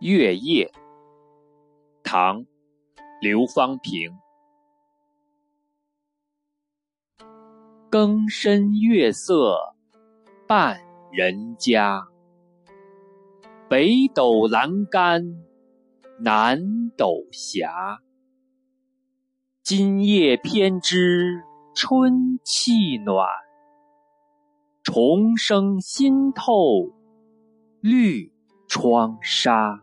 [0.00, 0.72] 月夜，
[2.02, 2.38] 唐·
[3.20, 4.10] 刘方平。
[7.90, 9.58] 更深月色
[10.48, 10.80] 半
[11.12, 12.02] 人家，
[13.68, 15.22] 北斗阑干
[16.18, 17.68] 南斗斜。
[19.62, 21.42] 今夜偏知
[21.74, 23.28] 春气暖，
[24.82, 26.88] 重生新透
[27.82, 28.32] 绿
[28.66, 29.82] 窗纱。